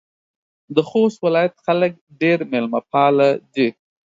[0.75, 1.91] د خوست ولایت خلک
[2.21, 3.67] ډېر میلمه پاله دي.